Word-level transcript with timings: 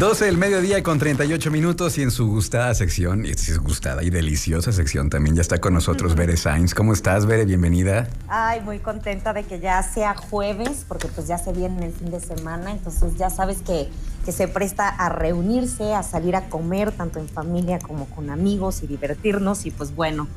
12 0.00 0.24
del 0.24 0.38
mediodía 0.38 0.82
con 0.82 0.98
38 0.98 1.50
minutos 1.50 1.98
y 1.98 2.02
en 2.02 2.10
su 2.10 2.26
gustada 2.26 2.72
sección, 2.74 3.26
y 3.26 3.32
es 3.32 3.58
gustada 3.58 4.02
y 4.02 4.08
deliciosa 4.08 4.72
sección 4.72 5.10
también, 5.10 5.36
ya 5.36 5.42
está 5.42 5.58
con 5.58 5.74
nosotros 5.74 6.14
Bere 6.14 6.38
Sainz. 6.38 6.72
¿Cómo 6.72 6.94
estás, 6.94 7.26
Bere? 7.26 7.44
Bienvenida. 7.44 8.08
Ay, 8.26 8.62
muy 8.62 8.78
contenta 8.78 9.34
de 9.34 9.42
que 9.42 9.60
ya 9.60 9.82
sea 9.82 10.14
jueves, 10.14 10.86
porque 10.88 11.06
pues 11.08 11.26
ya 11.26 11.36
se 11.36 11.52
viene 11.52 11.84
el 11.84 11.92
fin 11.92 12.10
de 12.10 12.18
semana, 12.18 12.70
entonces 12.70 13.18
ya 13.18 13.28
sabes 13.28 13.58
que, 13.60 13.90
que 14.24 14.32
se 14.32 14.48
presta 14.48 14.88
a 14.88 15.10
reunirse, 15.10 15.92
a 15.92 16.02
salir 16.02 16.34
a 16.34 16.48
comer, 16.48 16.92
tanto 16.92 17.18
en 17.18 17.28
familia 17.28 17.78
como 17.78 18.06
con 18.06 18.30
amigos 18.30 18.82
y 18.82 18.86
divertirnos 18.86 19.66
y 19.66 19.70
pues 19.70 19.94
bueno, 19.94 20.28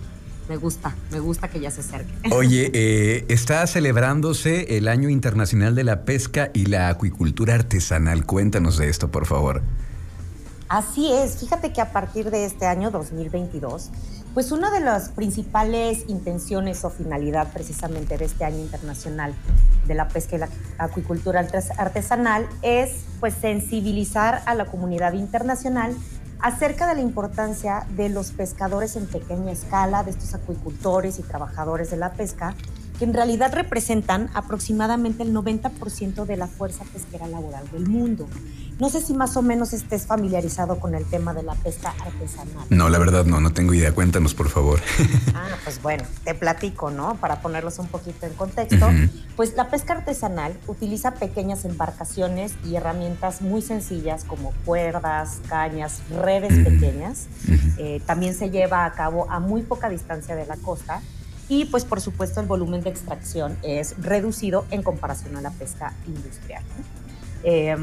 me 0.50 0.57
gusta, 0.57 0.96
me 1.12 1.20
gusta 1.20 1.48
que 1.48 1.60
ya 1.60 1.71
se 1.71 1.82
acerque. 1.82 2.14
Oye, 2.32 2.71
eh, 2.73 3.25
está 3.30 3.66
celebrándose 3.68 4.78
el 4.78 4.88
Año 4.88 5.10
Internacional 5.10 5.75
de 5.75 5.84
la 5.84 6.05
Pesca 6.05 6.52
y 6.54 6.66
la 6.66 6.89
Acuicultura 6.89 7.55
Artesanal. 7.55 8.25
Cuéntanos 8.25 8.78
de 8.78 8.89
esto, 8.89 9.10
por 9.10 9.25
favor. 9.25 9.61
Así 10.70 11.11
es, 11.14 11.37
fíjate 11.37 11.71
que 11.71 11.82
a 11.82 11.92
partir 11.92 12.32
de 12.32 12.46
este 12.46 12.65
año 12.65 12.89
2022, 12.89 13.92
pues 14.34 14.51
una 14.51 14.71
de 14.71 14.79
las 14.79 15.10
principales 15.10 16.06
intenciones 16.07 16.84
o 16.84 16.89
finalidad 16.89 17.54
precisamente 17.54 18.18
de 18.18 18.25
este 18.25 18.43
año 18.43 18.57
internacional 18.57 19.36
de 19.86 19.93
la 19.93 20.07
pesca 20.07 20.36
y 20.36 20.39
la 20.39 20.50
acuicultura 20.79 21.48
artesanal 21.78 22.48
es 22.64 23.04
pues 23.20 23.36
sensibilizar 23.36 24.42
a 24.46 24.56
la 24.56 24.65
comunidad 24.65 25.14
internacional 25.14 25.96
acerca 26.43 26.88
de 26.88 26.96
la 26.96 27.00
importancia 27.00 27.88
de 27.96 28.10
los 28.10 28.32
pescadores 28.32 28.97
en 28.97 29.07
pequeña 29.07 29.54
escala, 29.54 30.04
de 30.04 30.11
estos 30.11 30.34
acuicultores 30.34 31.18
y 31.18 31.24
trabajadores 31.24 31.89
de 31.89 31.96
la 31.96 32.11
pesca, 32.11 32.53
que 32.97 33.06
en 33.06 33.14
realidad 33.14 33.53
representan 33.53 34.30
aproximadamente 34.33 35.23
el 35.23 35.34
90% 35.34 36.25
de 36.25 36.38
la 36.38 36.47
fuerza 36.47 36.84
pesquera 36.86 37.28
laboral 37.28 37.70
del 37.72 37.88
mundo. 37.88 38.28
No 38.80 38.89
sé 38.89 39.02
si 39.02 39.14
más 39.14 39.38
o 39.38 39.42
menos 39.42 39.72
estés 39.73 40.08
familiarizado 40.08 40.80
con 40.80 40.95
el 40.95 41.06
tema 41.06 41.34
de 41.34 41.44
la 41.44 41.53
pesca 41.56 41.94
artesanal. 42.00 42.66
No, 42.70 42.90
la 42.90 42.98
verdad 42.98 43.26
no, 43.26 43.40
no 43.40 43.54
tengo 43.54 43.73
idea. 43.73 43.92
Cuéntanos, 43.94 44.34
por 44.34 44.50
favor. 44.50 44.82
Ah, 45.36 45.58
pues 45.64 45.82
bueno, 45.82 46.04
te 46.23 46.36
platico, 46.36 46.92
¿no? 46.92 47.16
Para 47.16 47.42
ponerlos 47.42 47.80
un 47.80 47.88
poquito 47.88 48.26
en 48.26 48.34
contexto. 48.34 48.90
Pues 49.36 49.56
la 49.56 49.70
pesca 49.70 49.94
artesanal 49.94 50.58
utiliza 50.67 51.16
pequeñas 51.16 51.66
embarcaciones 51.66 52.54
y 52.66 52.76
herramientas 52.76 53.42
muy 53.42 53.62
sencillas 53.62 54.23
como 54.23 54.54
cuerdas, 54.66 55.42
cañas, 55.50 56.02
redes 56.10 56.54
pequeñas. 56.64 57.28
Eh, 57.78 58.02
también 58.06 58.36
se 58.36 58.52
lleva 58.52 58.86
a 58.86 58.94
cabo 58.94 59.30
a 59.30 59.39
muy 59.39 59.64
poca 59.64 59.89
distancia 59.89 60.36
de 60.36 60.45
la 60.45 60.56
costa 60.58 61.02
y 61.54 61.66
pues 61.66 61.86
por 61.86 62.02
supuesto 62.02 62.42
el 62.42 62.48
volumen 62.48 62.82
de 62.82 62.90
extracción 62.90 63.58
es 63.62 63.96
reducido 64.00 64.66
en 64.72 64.82
comparación 64.82 65.38
a 65.38 65.42
la 65.42 65.52
pesca 65.52 65.94
industrial. 66.08 66.64
Eh, 67.44 67.76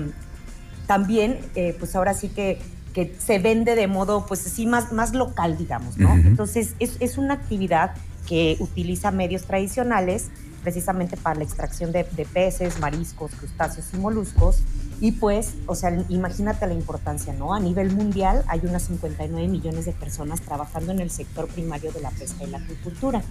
también, 0.88 1.38
eh, 1.54 1.76
pues 1.78 1.94
ahora 1.94 2.14
sí 2.14 2.30
que, 2.30 2.58
que, 2.92 3.14
se 3.16 3.38
vende 3.38 3.76
de 3.76 3.86
modo, 3.86 4.26
pues 4.26 4.58
más, 4.66 4.92
más 4.92 5.14
local, 5.14 5.56
digamos, 5.56 5.98
¿no? 5.98 6.12
Entonces, 6.14 6.74
es, 6.80 6.96
es, 6.98 7.16
una 7.16 7.34
actividad 7.34 7.94
que 8.26 8.56
utiliza 8.58 9.12
medios 9.12 9.44
tradicionales 9.44 10.30
precisamente 10.64 11.16
para 11.16 11.36
la 11.36 11.44
extracción 11.44 11.92
de, 11.92 12.04
de, 12.16 12.24
peces, 12.24 12.80
mariscos, 12.80 13.30
crustáceos 13.36 13.86
y 13.94 13.98
moluscos. 13.98 14.64
Y 15.00 15.12
pues, 15.12 15.54
o 15.66 15.74
sea, 15.74 16.04
imagínate 16.10 16.66
la 16.66 16.74
importancia, 16.74 17.32
¿no? 17.32 17.54
A 17.54 17.60
nivel 17.60 17.90
mundial 17.90 18.44
hay 18.48 18.60
unas 18.64 18.82
59 18.82 19.48
millones 19.48 19.86
de 19.86 19.92
personas 19.92 20.42
trabajando 20.42 20.92
en 20.92 21.00
el 21.00 21.10
sector 21.10 21.48
primario 21.48 21.90
de 21.90 22.00
la 22.00 22.10
pesca 22.10 22.44
y 22.44 22.48
la 22.48 22.58
agricultura. 22.58 23.22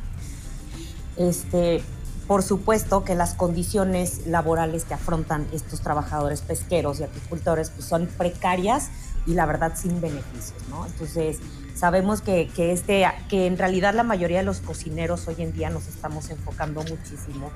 Este, 1.15 1.83
por 2.27 2.41
supuesto 2.41 3.03
que 3.03 3.13
las 3.13 3.35
condiciones 3.35 4.25
laborales 4.25 4.85
que 4.85 4.95
afrontan 4.95 5.47
estos 5.51 5.81
trabajadores 5.81 6.41
pesqueros 6.41 6.99
y 6.99 7.03
apicultores 7.03 7.69
pues 7.69 7.85
son 7.85 8.07
precarias 8.07 8.89
y 9.27 9.33
la 9.33 9.45
verdad 9.45 9.73
sin 9.75 10.01
beneficios, 10.01 10.67
¿no? 10.69 10.85
Entonces, 10.87 11.37
sabemos 11.79 12.21
que, 12.21 12.49
que, 12.55 12.73
este, 12.73 13.05
que 13.29 13.47
en 13.47 13.57
realidad 13.57 13.93
la 13.93 14.03
mayoría 14.03 14.39
de 14.39 14.43
los 14.43 14.59
cocineros 14.59 15.27
hoy 15.27 15.35
en 15.39 15.53
día 15.53 15.69
nos 15.69 15.87
estamos 15.87 16.29
enfocando 16.29 16.81
muchísimo 16.81 17.51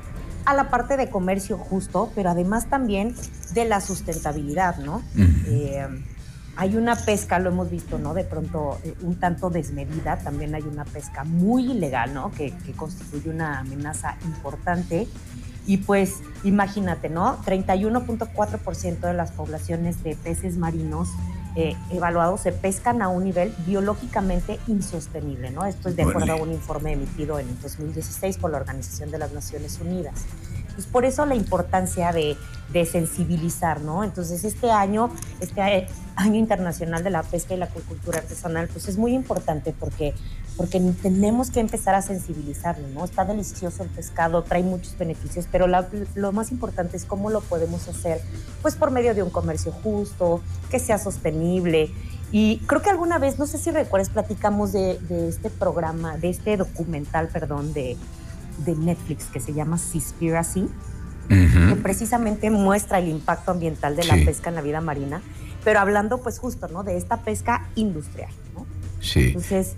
a 0.45 0.53
la 0.53 0.69
parte 0.69 0.97
de 0.97 1.09
comercio 1.09 1.57
justo, 1.57 2.11
pero 2.15 2.29
además 2.29 2.69
también 2.69 3.15
de 3.53 3.65
la 3.65 3.81
sustentabilidad, 3.81 4.77
¿no? 4.77 5.01
hay 6.55 6.75
una 6.75 6.95
pesca, 6.95 7.39
lo 7.39 7.49
hemos 7.49 7.69
visto, 7.69 7.97
¿no? 7.97 8.13
De 8.13 8.23
pronto 8.23 8.79
eh, 8.83 8.93
un 9.01 9.15
tanto 9.15 9.49
desmedida, 9.49 10.17
también 10.17 10.53
hay 10.53 10.61
una 10.61 10.85
pesca 10.85 11.23
muy 11.23 11.71
ilegal, 11.71 12.13
¿no? 12.13 12.31
Que, 12.31 12.53
constituye 12.75 13.29
una 13.29 13.59
amenaza 13.59 14.17
importante. 14.23 15.07
Y 15.65 15.77
pues 15.77 16.15
imagínate, 16.43 17.09
¿no? 17.09 17.41
31.4% 17.43 18.99
de 18.99 19.13
las 19.13 19.31
poblaciones 19.31 20.03
de 20.03 20.15
peces 20.15 20.57
marinos 20.57 21.09
eh, 21.55 21.75
evaluados 21.91 22.41
se 22.41 22.51
pescan 22.51 23.01
a 23.01 23.09
un 23.09 23.23
nivel 23.23 23.53
biológicamente 23.65 24.59
insostenible, 24.67 25.51
¿no? 25.51 25.65
Esto 25.65 25.89
es 25.89 25.95
de 25.95 26.03
acuerdo 26.03 26.33
a 26.33 26.35
un 26.35 26.51
informe 26.51 26.93
emitido 26.93 27.37
en 27.37 27.47
2016 27.61 28.37
por 28.37 28.51
la 28.51 28.57
Organización 28.57 29.11
de 29.11 29.19
las 29.19 29.33
Naciones 29.33 29.79
Unidas. 29.79 30.25
Pues 30.73 30.87
por 30.87 31.05
eso 31.05 31.25
la 31.25 31.35
importancia 31.35 32.11
de, 32.11 32.37
de 32.73 32.85
sensibilizar, 32.85 33.81
¿no? 33.81 34.03
Entonces 34.03 34.43
este 34.43 34.71
año, 34.71 35.11
este 35.39 35.87
año 36.15 36.35
internacional 36.35 37.03
de 37.03 37.11
la 37.11 37.23
pesca 37.23 37.53
y 37.53 37.57
la 37.57 37.65
acuicultura 37.65 38.19
artesanal, 38.19 38.67
pues 38.67 38.87
es 38.87 38.97
muy 38.97 39.13
importante 39.13 39.73
porque, 39.79 40.13
porque 40.57 40.79
tenemos 41.01 41.51
que 41.51 41.59
empezar 41.59 41.95
a 41.95 42.01
sensibilizarlo, 42.01 42.87
¿no? 42.89 43.05
Está 43.05 43.25
delicioso 43.25 43.83
el 43.83 43.89
pescado, 43.89 44.43
trae 44.43 44.63
muchos 44.63 44.97
beneficios, 44.97 45.47
pero 45.51 45.67
lo 45.67 46.31
más 46.31 46.51
importante 46.51 46.97
es 46.97 47.05
cómo 47.05 47.29
lo 47.29 47.41
podemos 47.41 47.87
hacer, 47.87 48.21
pues 48.61 48.75
por 48.75 48.91
medio 48.91 49.13
de 49.13 49.23
un 49.23 49.29
comercio 49.29 49.71
justo, 49.71 50.41
que 50.69 50.79
sea 50.79 50.97
sostenible. 50.97 51.91
Y 52.31 52.57
creo 52.65 52.81
que 52.81 52.89
alguna 52.89 53.19
vez, 53.19 53.37
no 53.37 53.45
sé 53.45 53.59
si 53.59 53.69
recuerdas, 53.69 54.09
platicamos 54.09 54.73
de, 54.73 54.97
de 55.07 55.29
este 55.29 55.51
programa, 55.51 56.17
de 56.17 56.29
este 56.29 56.57
documental, 56.57 57.27
perdón, 57.27 57.73
de 57.73 57.95
de 58.59 58.75
Netflix 58.75 59.25
que 59.25 59.39
se 59.39 59.53
llama 59.53 59.77
Seaspiracy, 59.77 60.69
que 61.29 61.75
precisamente 61.81 62.51
muestra 62.51 62.99
el 62.99 63.07
impacto 63.07 63.51
ambiental 63.51 63.95
de 63.95 64.03
la 64.03 64.15
pesca 64.15 64.49
en 64.49 64.55
la 64.55 64.61
vida 64.61 64.81
marina, 64.81 65.21
pero 65.63 65.79
hablando 65.79 66.19
pues 66.21 66.37
justo, 66.37 66.67
¿no? 66.67 66.83
De 66.83 66.97
esta 66.97 67.21
pesca 67.21 67.67
industrial, 67.75 68.29
¿no? 68.53 68.65
Sí. 68.99 69.27
Entonces, 69.27 69.75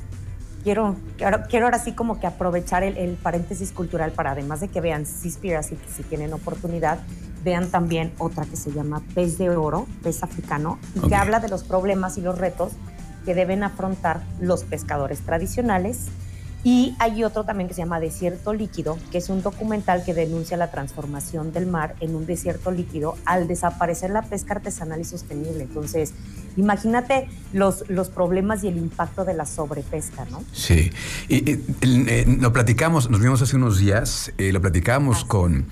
quiero, 0.64 0.96
quiero, 1.18 1.66
ahora 1.68 1.80
sí 1.80 1.94
como 1.94 2.20
que 2.20 2.28
aprovechar 2.28 2.84
el, 2.84 3.16
paréntesis 3.22 3.72
cultural 3.72 4.12
para 4.12 4.32
además 4.32 4.60
de 4.60 4.68
que 4.68 4.82
vean 4.82 5.06
Seaspiracy, 5.06 5.78
si 5.96 6.04
tienen 6.04 6.34
oportunidad, 6.34 7.00
vean 7.44 7.70
también 7.70 8.12
otra 8.18 8.46
que 8.46 8.58
se 8.58 8.72
llama 8.72 9.04
Pez 9.14 9.38
de 9.38 9.50
Oro, 9.50 9.86
pez 10.02 10.24
africano, 10.24 10.80
y 10.96 11.08
que 11.08 11.16
habla 11.16 11.40
de 11.40 11.50
los 11.50 11.64
problemas 11.64 12.18
y 12.18 12.22
los 12.22 12.38
retos 12.38 12.74
que 13.26 13.36
deben 13.36 13.64
afrontar 13.64 14.24
los 14.40 14.64
pescadores 14.64 15.20
tradicionales 15.22 16.08
y 16.66 16.96
hay 16.98 17.24
otro 17.24 17.44
también 17.44 17.68
que 17.68 17.76
se 17.76 17.82
llama 17.84 18.00
Desierto 18.00 18.52
Líquido, 18.52 18.98
que 19.12 19.20
es 19.20 19.30
un 19.30 19.44
documental 19.44 20.04
que 20.04 20.16
denuncia 20.16 20.58
la 20.58 20.72
transformación 20.72 21.54
del 21.54 21.68
mar 21.68 21.96
en 22.00 22.16
un 22.16 22.26
desierto 22.26 22.72
líquido 22.72 23.16
al 23.24 23.48
desaparecer 23.48 24.10
la 24.10 24.24
pesca 24.24 24.56
artesanal 24.56 25.00
y 25.00 25.04
sostenible. 25.04 25.66
Entonces, 25.66 26.16
imagínate 26.58 27.30
los, 27.54 27.88
los 27.88 28.10
problemas 28.10 28.64
y 28.64 28.70
el 28.70 28.78
impacto 28.78 29.26
de 29.26 29.36
la 29.36 29.46
sobrepesca, 29.46 30.26
¿no? 30.32 30.44
Sí, 30.54 30.90
y, 31.30 31.52
eh, 31.52 32.26
lo 32.40 32.52
platicamos, 32.52 33.12
nos 33.12 33.22
vimos 33.22 33.44
hace 33.44 33.56
unos 33.56 33.78
días, 33.78 34.34
eh, 34.40 34.52
lo 34.52 34.60
platicamos 34.60 35.24
con 35.24 35.68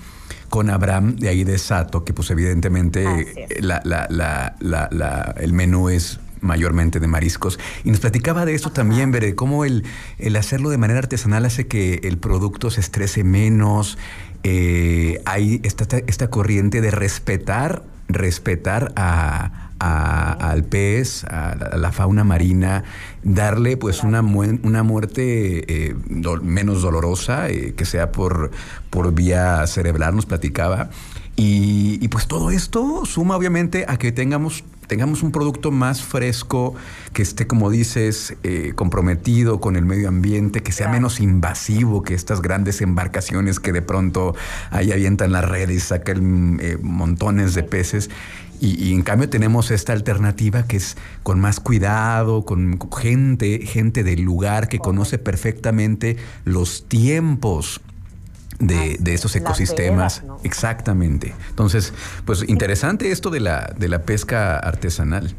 con 0.50 0.70
Abraham 0.70 1.16
de 1.16 1.30
ahí 1.30 1.44
de 1.44 1.58
Sato, 1.58 2.04
que 2.04 2.14
pues 2.14 2.30
evidentemente 2.30 3.50
la, 3.60 3.82
la, 3.84 5.36
el 5.40 5.52
menú 5.52 5.90
es 5.90 6.20
mayormente 6.44 7.00
de 7.00 7.08
mariscos. 7.08 7.60
Y 7.84 7.90
nos 7.90 8.00
platicaba 8.00 8.46
de 8.46 8.54
eso 8.54 8.72
también, 8.72 9.12
de 9.12 9.36
cómo 9.36 9.66
el, 9.66 9.84
el 10.20 10.36
hacerlo 10.36 10.70
de 10.70 10.78
manera 10.78 11.00
artesanal 11.00 11.46
hace 11.46 11.68
que 11.68 12.02
el 12.04 12.18
producto 12.18 12.70
se 12.70 12.82
estrese 12.82 13.24
menos. 13.24 13.98
Eh, 14.44 15.22
hay 15.26 15.62
esta, 15.64 15.98
esta 15.98 16.30
corriente 16.30 16.82
de 16.82 16.92
respetar, 16.92 17.84
respetar 18.10 18.92
a, 18.96 19.70
al 19.80 20.64
pez, 20.64 21.26
a 21.26 21.78
la, 21.78 21.92
fauna 21.92 22.24
marina, 22.24 22.84
darle 23.24 23.76
pues 23.76 24.04
una, 24.04 24.22
una 24.22 24.84
muerte 24.84 25.90
eh, 25.90 25.96
menos 26.42 26.82
dolorosa, 26.82 27.50
eh, 27.50 27.74
que 27.76 27.86
sea 27.86 28.12
por, 28.12 28.52
por 28.90 29.14
vía 29.14 29.66
cerebral, 29.68 30.16
nos 30.16 30.26
platicaba. 30.26 30.90
Y, 31.36 31.98
y, 32.00 32.08
pues 32.10 32.28
todo 32.28 32.52
esto 32.52 33.06
suma 33.06 33.36
obviamente 33.36 33.86
a 33.88 33.98
que 33.98 34.12
tengamos 34.12 34.64
tengamos 34.88 35.24
un 35.24 35.32
producto 35.32 35.72
más 35.72 36.02
fresco, 36.04 36.76
que 37.14 37.22
esté, 37.22 37.48
como 37.48 37.70
dices, 37.70 38.36
eh, 38.44 38.74
comprometido 38.76 39.60
con 39.60 39.76
el 39.76 39.86
medio 39.86 40.10
ambiente, 40.10 40.62
que 40.62 40.72
sea 40.72 40.90
menos 40.90 41.20
invasivo 41.20 42.04
que 42.04 42.14
estas 42.14 42.42
grandes 42.42 42.82
embarcaciones 42.82 43.60
que 43.60 43.72
de 43.72 43.82
pronto 43.82 44.36
ahí 44.72 44.92
avientan 44.92 45.32
la 45.32 45.42
red 45.42 45.70
y 45.70 45.80
sacan 45.80 46.60
eh, 46.62 46.78
montones 46.82 47.54
de 47.54 47.64
peces. 47.64 48.10
Y, 48.60 48.94
en 48.94 49.02
cambio 49.02 49.28
tenemos 49.28 49.72
esta 49.72 49.92
alternativa 49.92 50.64
que 50.64 50.78
es 50.78 50.96
con 51.22 51.42
más 51.42 51.60
cuidado, 51.60 52.46
con 52.46 52.80
gente, 52.98 53.60
gente 53.66 54.06
del 54.06 54.22
lugar 54.22 54.70
que 54.70 54.80
conoce 54.80 55.18
perfectamente 55.18 56.16
los 56.46 56.88
tiempos 56.88 57.82
de, 58.60 58.98
de 59.00 59.14
esos 59.14 59.36
ecosistemas. 59.36 60.24
Exactamente. 60.44 61.34
Entonces, 61.50 61.94
pues 62.26 62.44
interesante 62.48 63.12
esto 63.12 63.30
de 63.30 63.40
la, 63.40 63.74
de 63.78 63.88
la 63.88 64.04
pesca 64.04 64.58
artesanal. 64.58 65.36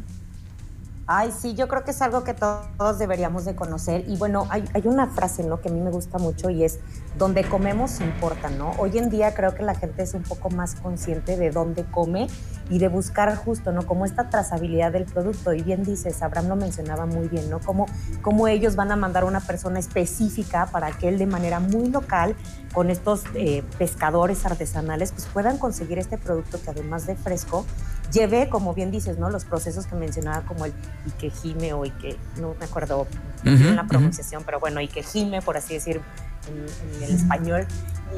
Ay, 1.07 1.31
sí, 1.31 1.53
yo 1.53 1.67
creo 1.67 1.83
que 1.83 1.91
es 1.91 2.01
algo 2.01 2.23
que 2.23 2.33
todos 2.33 2.97
deberíamos 2.97 3.45
de 3.45 3.55
conocer. 3.55 4.05
Y 4.07 4.17
bueno, 4.17 4.47
hay, 4.49 4.65
una 4.85 5.05
frase, 5.05 5.43
¿no? 5.43 5.61
Que 5.61 5.69
a 5.69 5.71
mí 5.71 5.79
me 5.79 5.91
gusta 5.91 6.17
mucho 6.17 6.49
y 6.49 6.63
es, 6.63 6.79
donde 7.15 7.43
comemos 7.43 8.01
importa, 8.01 8.49
¿no? 8.49 8.71
Hoy 8.79 8.97
en 8.97 9.11
día 9.11 9.35
creo 9.35 9.53
que 9.53 9.61
la 9.61 9.75
gente 9.75 10.01
es 10.01 10.15
un 10.15 10.23
poco 10.23 10.49
más 10.49 10.73
consciente 10.73 11.37
de 11.37 11.51
dónde 11.51 11.85
come 11.85 12.27
y 12.71 12.79
de 12.79 12.87
buscar 12.87 13.35
justo, 13.35 13.71
¿no? 13.71 13.85
Como 13.85 14.05
esta 14.05 14.31
trazabilidad 14.31 14.91
del 14.93 15.05
producto. 15.05 15.53
Y 15.53 15.61
bien 15.61 15.83
dices, 15.83 16.23
Abraham 16.23 16.47
lo 16.47 16.55
mencionaba 16.55 17.05
muy 17.05 17.27
bien, 17.27 17.51
¿no? 17.51 17.59
Como, 17.59 17.85
como 18.23 18.47
ellos 18.47 18.75
van 18.75 18.91
a 18.91 18.95
mandar 18.95 19.23
a 19.23 19.25
una 19.27 19.41
persona 19.41 19.77
específica 19.77 20.65
para 20.71 20.91
que 20.91 21.07
él 21.07 21.19
de 21.19 21.27
manera 21.27 21.59
muy 21.59 21.89
local, 21.89 22.35
con 22.73 22.89
estos 22.89 23.23
eh, 23.35 23.63
pescadores 23.77 24.45
artesanales, 24.45 25.11
pues 25.11 25.27
puedan 25.27 25.57
conseguir 25.57 25.97
este 25.97 26.17
producto 26.17 26.59
que 26.61 26.71
además 26.71 27.05
de 27.05 27.15
fresco, 27.15 27.63
llevé, 28.11 28.49
como 28.49 28.73
bien 28.73 28.91
dices, 28.91 29.17
¿no? 29.17 29.29
Los 29.29 29.45
procesos 29.45 29.85
que 29.85 29.95
mencionaba 29.95 30.41
como 30.41 30.65
el 30.65 30.73
Ikejime 31.05 31.73
o 31.73 31.83
Ike, 31.83 32.17
no 32.37 32.55
me 32.59 32.65
acuerdo 32.65 33.07
la 33.43 33.85
pronunciación, 33.85 34.43
pero 34.45 34.59
bueno, 34.59 34.79
Ikejime, 34.79 35.41
por 35.41 35.57
así 35.57 35.73
decir, 35.75 36.01
en, 36.47 37.03
el 37.03 37.15
español, 37.15 37.67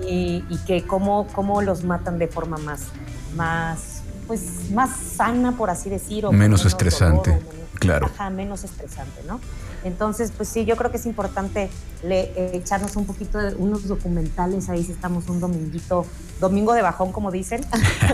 y, 0.06 0.42
que 0.66 0.86
cómo, 0.86 1.28
cómo 1.34 1.62
los 1.62 1.84
matan 1.84 2.19
de 2.19 2.28
forma 2.28 2.57
más, 2.57 2.88
más, 3.36 4.01
pues, 4.28 4.72
más 4.72 4.95
sana, 4.95 5.57
por 5.57 5.69
así 5.69 5.90
decir. 5.90 6.25
O 6.25 6.31
menos, 6.31 6.66
estresante, 6.66 7.40
claro. 7.75 8.07
Ajá, 8.07 8.30
menos 8.30 8.63
estresante, 8.63 9.22
¿no? 9.28 9.40
Entonces, 9.83 10.31
pues 10.36 10.50
sí, 10.50 10.66
yo 10.66 10.75
creo 10.75 10.92
que 10.92 10.98
es 10.98 11.06
importante 11.06 11.69
le, 12.04 12.56
echarnos 12.56 12.95
un 12.95 13.06
poquito 13.06 13.38
de 13.38 13.56
unos 13.56 13.88
documentales 13.88 14.69
ahí 14.69 14.83
si 14.83 14.92
estamos 14.92 15.30
un 15.30 15.40
dominguito, 15.40 16.06
domingo 16.40 16.74
de 16.74 16.81
bajón, 16.81 17.12
como 17.12 17.31
dicen, 17.31 17.66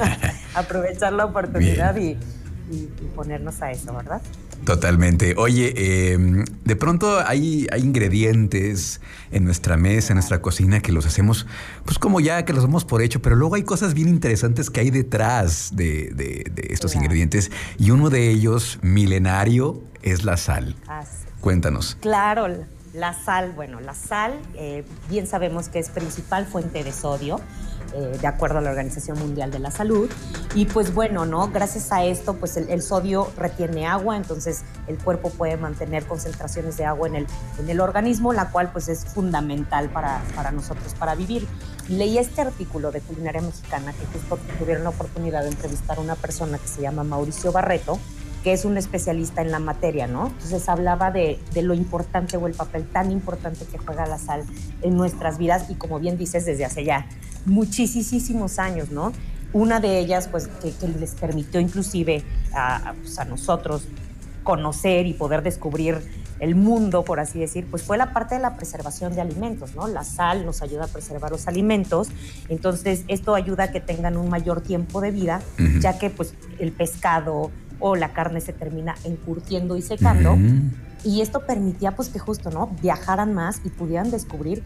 aprovechar 0.53 1.13
la 1.13 1.25
oportunidad 1.25 1.95
y, 1.97 2.17
ponernos 3.15 3.61
a 3.61 3.69
eso, 3.71 3.93
¿verdad? 3.93 4.21
Totalmente. 4.65 5.35
Oye, 5.37 6.13
em, 6.13 6.43
de 6.63 6.75
pronto 6.75 7.19
hay, 7.19 7.67
hay 7.71 7.81
ingredientes 7.81 9.01
en 9.31 9.43
nuestra 9.43 9.77
mesa, 9.77 10.13
en 10.13 10.15
nuestra 10.15 10.41
cocina, 10.41 10.79
que 10.79 10.91
los 10.91 11.05
hacemos, 11.05 11.45
pues 11.85 11.99
como 11.99 12.19
ya 12.19 12.45
que 12.45 12.53
los 12.53 12.63
damos 12.63 12.85
por 12.85 13.01
hecho, 13.01 13.21
pero 13.21 13.35
luego 13.35 13.55
hay 13.55 13.63
cosas 13.63 13.93
bien 13.93 14.07
interesantes 14.07 14.69
que 14.69 14.79
hay 14.79 14.89
detrás 14.89 15.75
de, 15.75 16.51
estos 16.69 16.95
ingredientes 16.95 17.51
y 17.77 17.91
uno 17.91 18.09
de 18.09 18.29
ellos, 18.29 18.79
milenario, 18.81 19.83
es 20.01 20.23
la 20.23 20.37
sal. 20.37 20.75
Cuéntanos. 21.41 21.97
Claro, 21.99 22.47
la 22.93 23.13
sal, 23.13 23.51
bueno, 23.53 23.81
la 23.81 23.95
sal, 23.95 24.39
eh, 24.55 24.85
bien 25.09 25.27
sabemos 25.27 25.67
que 25.67 25.79
es 25.79 25.89
principal 25.89 26.45
fuente 26.45 26.83
de 26.83 26.91
sodio, 26.91 27.41
eh, 27.93 28.17
de 28.19 28.27
acuerdo 28.27 28.57
a 28.57 28.61
la 28.61 28.69
Organización 28.69 29.19
Mundial 29.19 29.51
de 29.51 29.59
la 29.59 29.71
Salud. 29.71 30.09
Y 30.55 30.65
pues 30.65 30.93
bueno, 30.93 31.25
¿no? 31.25 31.49
Gracias 31.49 31.91
a 31.91 32.03
esto, 32.03 32.35
pues 32.35 32.57
el, 32.57 32.81
sodio 32.81 33.31
retiene 33.37 33.85
agua, 33.85 34.17
entonces 34.17 34.63
el 34.87 34.97
cuerpo 34.97 35.29
puede 35.29 35.57
mantener 35.57 36.05
concentraciones 36.05 36.77
de 36.77 36.85
agua 36.85 37.07
en 37.07 37.15
el, 37.15 37.27
en 37.59 37.69
el 37.69 37.79
organismo, 37.79 38.33
la 38.33 38.49
cual 38.49 38.71
pues 38.71 38.87
es 38.89 39.05
fundamental 39.05 39.89
para, 39.89 40.21
para 40.35 40.51
nosotros 40.51 40.93
para 40.97 41.15
vivir. 41.15 41.47
Leí 41.87 42.17
este 42.17 42.41
artículo 42.41 42.91
de 42.91 43.01
Culinaria 43.01 43.41
Mexicana 43.41 43.93
que 43.93 44.05
justo 44.07 44.39
tuvieron 44.57 44.83
la 44.83 44.89
oportunidad 44.89 45.43
de 45.43 45.49
entrevistar 45.49 45.97
a 45.97 46.01
una 46.01 46.15
persona 46.15 46.57
que 46.57 46.67
se 46.67 46.81
llama 46.81 47.03
Mauricio 47.03 47.51
Barreto, 47.51 47.99
que 48.43 48.51
es 48.51 48.65
un 48.65 48.77
especialista 48.77 49.41
en 49.41 49.51
la 49.51 49.59
materia, 49.59 50.05
¿no? 50.05 50.27
Entonces 50.27 50.67
hablaba 50.67 51.11
de, 51.11 51.39
lo 51.55 51.73
importante 51.73 52.35
o 52.35 52.45
el 52.45 52.53
papel 52.53 52.85
tan 52.85 53.09
importante 53.11 53.65
que 53.65 53.77
juega 53.77 54.05
la 54.05 54.17
sal 54.17 54.43
en 54.81 54.97
nuestras 54.97 55.37
vidas 55.37 55.69
y 55.69 55.75
como 55.75 55.99
bien 55.99 56.17
dices, 56.17 56.45
desde 56.45 56.65
hace 56.65 56.83
ya 56.83 57.07
muchísimos 57.45 58.59
años, 58.59 58.91
¿no? 58.91 59.13
Una 59.53 59.79
de 59.79 59.99
ellas, 59.99 60.27
pues, 60.27 60.47
que, 60.47 60.73
les 60.87 61.15
permitió 61.15 61.61
inclusive 61.61 62.23
a, 62.53 62.93
pues, 63.01 63.17
a 63.17 63.25
nosotros 63.25 63.87
conocer 64.43 65.05
y 65.05 65.13
poder 65.13 65.41
descubrir 65.41 66.01
el 66.39 66.55
mundo, 66.55 67.05
por 67.05 67.21
así 67.21 67.39
decir, 67.39 67.65
pues 67.69 67.83
fue 67.83 67.97
la 67.97 68.11
parte 68.11 68.35
de 68.35 68.41
la 68.41 68.57
preservación 68.57 69.15
de 69.15 69.21
alimentos, 69.21 69.75
¿no? 69.75 69.87
La 69.87 70.03
sal 70.03 70.45
nos 70.45 70.61
ayuda 70.61 70.85
a 70.85 70.87
preservar 70.87 71.31
los 71.31 71.47
alimentos, 71.47 72.09
entonces 72.49 73.05
esto 73.07 73.35
ayuda 73.35 73.65
a 73.65 73.71
que 73.71 73.79
tengan 73.79 74.17
un 74.17 74.27
mayor 74.29 74.59
tiempo 74.59 74.99
de 74.99 75.11
vida, 75.11 75.41
ya 75.79 75.97
que 75.97 76.09
pues 76.09 76.33
el 76.59 76.73
pescado, 76.73 77.51
o 77.79 77.95
la 77.95 78.13
carne 78.13 78.41
se 78.41 78.53
termina 78.53 78.95
encurtiendo 79.03 79.77
y 79.77 79.81
secando. 79.81 80.37
Y 81.03 81.21
esto 81.21 81.45
permitía 81.45 81.95
pues 81.95 82.09
que 82.09 82.19
justo, 82.19 82.49
¿no? 82.49 82.67
Viajaran 82.81 83.33
más 83.33 83.61
y 83.65 83.69
pudieran 83.69 84.09
descubrir 84.09 84.63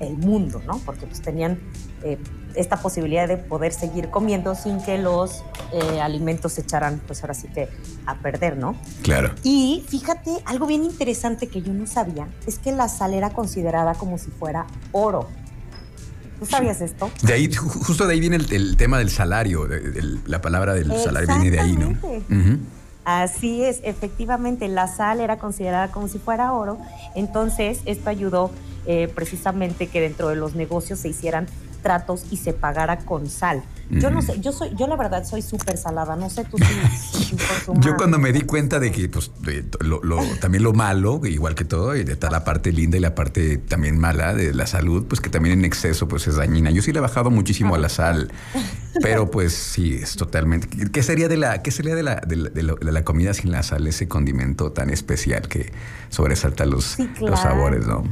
el 0.00 0.16
mundo, 0.16 0.62
¿no? 0.66 0.78
Porque 0.78 1.06
pues 1.06 1.20
tenían 1.20 1.58
eh, 2.02 2.18
esta 2.54 2.78
posibilidad 2.78 3.28
de 3.28 3.36
poder 3.36 3.72
seguir 3.72 4.10
comiendo 4.10 4.54
sin 4.54 4.80
que 4.82 4.98
los 4.98 5.44
eh, 5.72 6.00
alimentos 6.00 6.54
se 6.54 6.62
echaran, 6.62 7.00
pues 7.06 7.22
ahora 7.22 7.34
sí 7.34 7.48
que 7.48 7.68
a 8.06 8.16
perder, 8.16 8.56
¿no? 8.56 8.74
Claro. 9.02 9.32
Y 9.44 9.84
fíjate, 9.86 10.30
algo 10.46 10.66
bien 10.66 10.84
interesante 10.84 11.48
que 11.48 11.62
yo 11.62 11.72
no 11.72 11.86
sabía 11.86 12.28
es 12.46 12.58
que 12.58 12.72
la 12.72 12.88
sal 12.88 13.14
era 13.14 13.30
considerada 13.30 13.94
como 13.94 14.18
si 14.18 14.30
fuera 14.30 14.66
oro. 14.92 15.28
¿Tú 16.38 16.46
sabías 16.46 16.80
esto? 16.80 17.10
De 17.22 17.32
ahí, 17.32 17.52
justo 17.52 18.06
de 18.06 18.14
ahí 18.14 18.20
viene 18.20 18.36
el, 18.36 18.76
tema 18.76 18.98
del 18.98 19.10
salario, 19.10 19.68
la 20.26 20.40
palabra 20.40 20.74
del 20.74 20.96
salario 20.98 21.28
viene 21.28 21.50
de 21.50 21.60
ahí, 21.60 21.76
¿no? 21.76 21.96
Así 23.08 23.64
es, 23.64 23.80
efectivamente, 23.84 24.68
la 24.68 24.86
sal 24.86 25.20
era 25.20 25.38
considerada 25.38 25.90
como 25.90 26.08
si 26.08 26.18
fuera 26.18 26.52
oro, 26.52 26.76
entonces 27.14 27.80
esto 27.86 28.10
ayudó 28.10 28.50
eh, 28.84 29.10
precisamente 29.14 29.86
que 29.86 30.02
dentro 30.02 30.28
de 30.28 30.36
los 30.36 30.54
negocios 30.54 30.98
se 30.98 31.08
hicieran 31.08 31.46
tratos 31.82 32.26
y 32.30 32.36
se 32.36 32.52
pagara 32.52 32.98
con 32.98 33.30
sal. 33.30 33.62
Yo 33.90 34.10
no 34.10 34.20
sé, 34.20 34.38
yo 34.40 34.52
soy, 34.52 34.68
yo 34.76 34.86
la 34.86 34.96
verdad 34.96 35.24
soy 35.24 35.40
súper 35.40 35.78
salada, 35.78 36.14
no 36.14 36.28
sé 36.28 36.44
tú 36.44 36.58
si, 36.58 37.36
Yo 37.80 37.96
cuando 37.96 38.18
me 38.18 38.32
di 38.32 38.42
cuenta 38.42 38.78
de 38.78 38.92
que 38.92 39.08
pues 39.08 39.30
lo, 39.80 40.00
también 40.42 40.62
lo 40.62 40.74
malo, 40.74 41.22
igual 41.24 41.54
que 41.54 41.64
todo, 41.64 41.96
y 41.96 42.04
de 42.04 42.12
está 42.12 42.30
la 42.30 42.44
parte 42.44 42.70
linda 42.70 42.98
y 42.98 43.00
la 43.00 43.14
parte 43.14 43.56
también 43.56 43.98
mala 43.98 44.34
de 44.34 44.52
la 44.52 44.66
salud, 44.66 45.06
pues 45.08 45.22
que 45.22 45.30
también 45.30 45.60
en 45.60 45.64
exceso 45.64 46.06
pues 46.06 46.26
es 46.26 46.36
dañina. 46.36 46.70
Yo 46.70 46.82
sí 46.82 46.92
le 46.92 46.98
he 46.98 47.00
bajado 47.00 47.30
muchísimo 47.30 47.74
a 47.76 47.78
la 47.78 47.88
sal, 47.88 48.30
pero 49.00 49.30
pues 49.30 49.54
sí, 49.54 49.94
es 49.94 50.16
totalmente. 50.16 50.68
¿Qué 50.90 51.02
sería 51.02 51.28
de 51.28 51.38
la, 51.38 51.62
qué 51.62 51.70
sería 51.70 51.94
de 51.94 52.02
la, 52.02 52.16
de 52.16 52.92
la, 52.98 53.04
comida 53.04 53.34
sin 53.34 53.50
la 53.52 53.62
sal, 53.62 53.86
ese 53.86 54.08
condimento 54.08 54.72
tan 54.72 54.90
especial 54.90 55.48
que 55.48 55.72
sobresalta 56.08 56.66
los, 56.66 56.96
los 57.20 57.40
sabores, 57.40 57.86
¿no? 57.86 58.04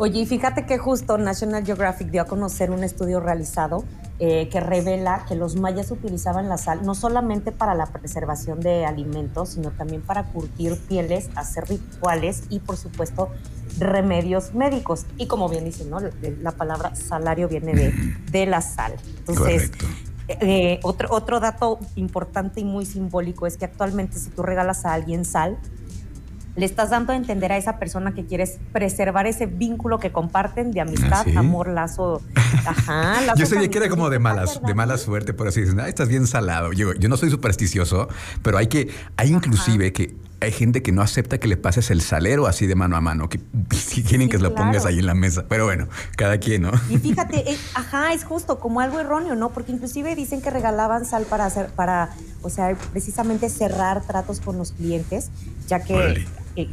Oye, 0.00 0.20
y 0.20 0.26
fíjate 0.26 0.64
que 0.64 0.78
justo 0.78 1.18
National 1.18 1.66
Geographic 1.66 2.08
dio 2.10 2.22
a 2.22 2.24
conocer 2.26 2.70
un 2.70 2.84
estudio 2.84 3.18
realizado 3.18 3.84
eh, 4.20 4.48
que 4.48 4.60
revela 4.60 5.24
que 5.28 5.34
los 5.34 5.56
mayas 5.56 5.90
utilizaban 5.90 6.48
la 6.48 6.56
sal 6.56 6.84
no 6.84 6.94
solamente 6.94 7.50
para 7.50 7.74
la 7.74 7.86
preservación 7.86 8.60
de 8.60 8.86
alimentos, 8.86 9.50
sino 9.50 9.72
también 9.72 10.02
para 10.02 10.24
curtir 10.24 10.78
pieles, 10.88 11.30
hacer 11.34 11.68
rituales 11.68 12.44
y, 12.48 12.60
por 12.60 12.76
supuesto, 12.76 13.30
remedios 13.78 14.54
médicos. 14.54 15.04
Y 15.16 15.26
como 15.26 15.48
bien 15.48 15.64
dicen, 15.64 15.90
¿no? 15.90 15.98
la 16.42 16.52
palabra 16.52 16.94
salario 16.94 17.48
viene 17.48 17.74
de, 17.74 17.92
de 18.30 18.46
la 18.46 18.60
sal. 18.60 18.94
Entonces, 19.18 19.72
eh, 20.28 20.80
otro, 20.82 21.08
otro 21.10 21.40
dato 21.40 21.78
importante 21.96 22.60
y 22.60 22.64
muy 22.64 22.84
simbólico 22.84 23.46
es 23.46 23.56
que 23.56 23.64
actualmente 23.64 24.18
si 24.18 24.30
tú 24.30 24.42
regalas 24.42 24.84
a 24.84 24.92
alguien 24.92 25.24
sal, 25.24 25.58
le 26.58 26.66
estás 26.66 26.90
dando 26.90 27.12
a 27.12 27.16
entender 27.16 27.52
a 27.52 27.56
esa 27.56 27.78
persona 27.78 28.14
que 28.14 28.26
quieres 28.26 28.58
preservar 28.72 29.26
ese 29.28 29.46
vínculo 29.46 30.00
que 30.00 30.10
comparten 30.10 30.72
de 30.72 30.80
amistad, 30.80 31.24
¿Ah, 31.34 31.38
amor, 31.38 31.68
lazo. 31.68 32.20
Ajá, 32.66 33.20
lazo 33.26 33.38
Yo 33.38 33.46
sabía 33.46 33.68
que 33.70 33.78
era 33.78 33.88
como 33.88 34.10
de 34.10 34.18
malas, 34.18 34.60
de 34.60 34.74
mala 34.74 34.98
suerte, 34.98 35.32
por 35.32 35.46
así 35.46 35.60
decirlo. 35.60 35.86
estás 35.86 36.08
bien 36.08 36.26
salado. 36.26 36.72
Yo, 36.72 36.94
yo 36.94 37.08
no 37.08 37.16
soy 37.16 37.30
supersticioso, 37.30 38.08
pero 38.42 38.58
hay 38.58 38.66
que, 38.66 38.90
hay 39.16 39.30
inclusive 39.30 39.92
que 39.92 40.16
hay 40.40 40.52
gente 40.52 40.82
que 40.82 40.92
no 40.92 41.02
acepta 41.02 41.38
que 41.38 41.48
le 41.48 41.56
pases 41.56 41.90
el 41.90 42.00
salero 42.00 42.46
así 42.46 42.66
de 42.66 42.74
mano 42.74 42.96
a 42.96 43.00
mano, 43.00 43.28
que 43.28 43.40
si 43.74 44.02
quieren 44.02 44.28
que 44.28 44.36
se 44.36 44.42
lo 44.42 44.54
pongas 44.54 44.86
ahí 44.86 44.98
en 44.98 45.06
la 45.06 45.14
mesa. 45.14 45.44
Pero 45.48 45.64
bueno, 45.64 45.88
cada 46.16 46.38
quien, 46.38 46.62
¿no? 46.62 46.72
Y 46.88 46.98
fíjate, 46.98 47.44
ajá, 47.74 48.12
es 48.12 48.24
justo 48.24 48.58
como 48.60 48.80
algo 48.80 49.00
erróneo, 49.00 49.34
¿no? 49.34 49.50
Porque 49.50 49.72
inclusive 49.72 50.14
dicen 50.14 50.40
que 50.40 50.50
regalaban 50.50 51.04
sal 51.04 51.24
para 51.28 51.46
hacer, 51.46 51.68
para, 51.68 52.10
o 52.42 52.50
sea, 52.50 52.74
precisamente 52.92 53.48
cerrar 53.48 54.02
tratos 54.02 54.40
con 54.40 54.58
los 54.58 54.72
clientes, 54.72 55.30
ya 55.66 55.80
que 55.80 56.24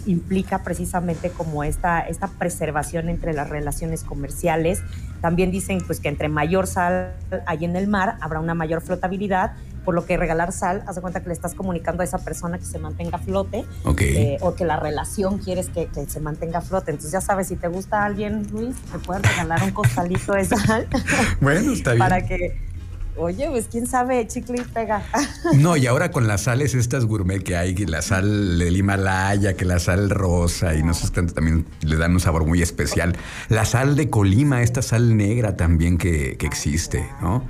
implica 0.06 0.64
precisamente 0.64 1.30
como 1.30 1.64
esta, 1.64 2.00
esta 2.02 2.28
preservación 2.28 3.10
entre 3.10 3.34
las 3.34 3.50
relaciones 3.50 4.04
comerciales. 4.04 4.82
También 5.22 5.52
dicen 5.52 5.80
pues 5.86 6.00
que 6.00 6.10
entre 6.10 6.30
mayor 6.30 6.68
sal 6.68 7.14
hay 7.46 7.66
en 7.66 7.76
el 7.76 7.88
mar, 7.88 8.18
habrá 8.22 8.40
una 8.40 8.56
mayor 8.56 8.82
flotabilidad, 8.82 9.54
por 9.86 9.96
lo 9.96 10.06
que 10.06 10.18
regalar 10.18 10.52
sal, 10.52 10.84
haz 10.88 10.96
de 10.96 11.02
cuenta 11.02 11.22
que 11.22 11.28
le 11.28 11.34
estás 11.34 11.54
comunicando 11.54 12.02
a 12.02 12.06
esa 12.06 12.18
persona 12.18 12.58
que 12.58 12.66
se 12.66 12.80
mantenga 12.80 13.18
a 13.18 13.22
flote 13.22 13.64
eh, 14.00 14.38
o 14.42 14.56
que 14.56 14.66
la 14.66 14.78
relación 14.78 15.38
quieres 15.38 15.70
que, 15.70 15.86
que, 15.88 16.06
se 16.08 16.20
mantenga 16.20 16.60
a 16.60 16.62
flote. 16.62 16.92
Entonces 16.92 17.12
ya 17.12 17.22
sabes, 17.22 17.48
si 17.48 17.56
te 17.56 17.68
gusta 17.68 18.04
alguien, 18.04 18.48
Luis, 18.52 18.76
te 18.92 19.00
puedes 19.00 19.22
regalar 19.24 19.64
un 19.64 19.72
costalito 19.72 20.34
de 20.34 20.46
sal. 20.46 20.88
Bueno, 21.40 21.74
está 21.74 21.92
bien. 21.92 22.00
Para 22.00 22.26
que 22.26 22.58
Oye, 23.18 23.48
pues 23.50 23.68
quién 23.72 23.88
sabe, 23.88 24.28
chicle 24.28 24.58
y 24.60 24.62
pega. 24.74 25.02
No, 25.56 25.78
y 25.78 25.88
ahora 25.88 26.12
con 26.12 26.28
las 26.28 26.42
sales 26.42 26.76
estas 26.76 27.06
gourmet 27.06 27.42
que 27.42 27.56
hay, 27.56 27.74
la 27.86 28.02
sal 28.02 28.60
del 28.60 28.76
Himalaya, 28.76 29.56
que 29.56 29.64
la 29.64 29.80
sal 29.80 30.10
rosa 30.10 30.76
y 30.76 30.84
no 30.84 30.94
sé, 30.94 31.10
también 31.12 31.66
le 31.82 31.96
dan 31.96 32.12
un 32.12 32.20
sabor 32.20 32.46
muy 32.46 32.62
especial. 32.62 33.16
La 33.48 33.64
sal 33.64 33.96
de 33.96 34.10
Colima, 34.10 34.62
esta 34.62 34.82
sal 34.82 35.16
negra 35.16 35.56
también 35.56 35.98
que, 35.98 36.36
que 36.38 36.46
existe, 36.46 37.08
¿no? 37.22 37.44